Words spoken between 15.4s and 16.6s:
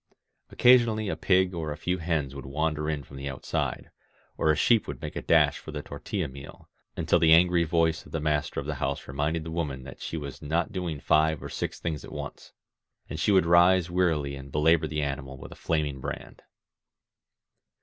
a flaming brand.